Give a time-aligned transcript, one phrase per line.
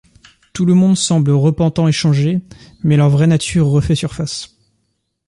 [0.53, 2.41] Tout le monde semble repentant et changé
[2.81, 4.57] mais leur vraie nature refait surface.